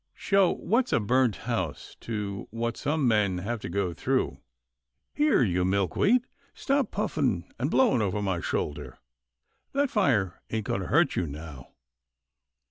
[0.15, 4.39] Sho!— what's a burnt house to what some men have to go through—
[5.13, 8.97] Here you Milkweed, stop puffing and blowing over my shoulder.
[9.73, 11.73] That fire ain't going to hurt you now.